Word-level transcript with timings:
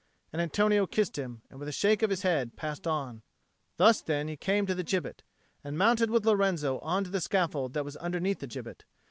And 0.33 0.41
Antonio 0.41 0.87
kissed 0.87 1.19
him, 1.19 1.43
and, 1.51 1.59
with 1.59 1.67
a 1.67 1.71
shake 1.71 2.01
of 2.01 2.09
his 2.09 2.23
head, 2.23 2.55
passed 2.55 2.87
on. 2.87 3.21
Thus 3.77 4.01
then 4.01 4.27
he 4.27 4.35
came 4.35 4.65
to 4.65 4.73
the 4.73 4.83
gibbet, 4.83 5.21
and 5.63 5.77
mounted 5.77 6.09
with 6.09 6.25
Lorenzo 6.25 6.79
on 6.79 7.03
to 7.03 7.11
the 7.11 7.21
scaffold 7.21 7.73
that 7.73 7.85
was 7.85 7.97
underneath 7.97 8.39
the 8.39 8.47
gibbet. 8.47 8.83